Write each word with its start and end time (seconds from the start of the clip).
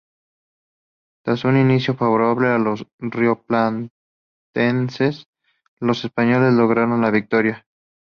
Tras 1.23 1.45
un 1.45 1.57
inicio 1.57 1.93
favorable 1.93 2.47
a 2.47 2.57
los 2.57 2.87
rioplatenses, 2.97 3.93
los 5.79 6.03
españoles 6.03 6.53
lograron 6.55 7.01
la 7.01 7.11
victoria. 7.11 7.67